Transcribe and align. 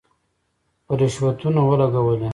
په 0.85 0.91
رشوتونو 0.99 1.59
ولګولې. 1.69 2.29